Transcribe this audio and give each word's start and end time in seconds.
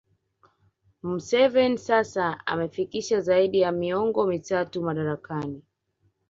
Museveni 1.03 1.77
sasa 1.77 2.41
amefikisha 2.45 3.21
zaidi 3.21 3.59
ya 3.59 3.71
miongo 3.71 4.27
mitatu 4.27 4.81
madarakani 4.81 5.63